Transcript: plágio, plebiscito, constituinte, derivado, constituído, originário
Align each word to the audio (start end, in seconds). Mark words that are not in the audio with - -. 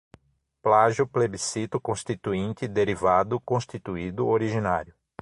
plágio, 0.63 1.07
plebiscito, 1.07 1.79
constituinte, 1.79 2.67
derivado, 2.67 3.39
constituído, 3.39 4.25
originário 4.25 4.95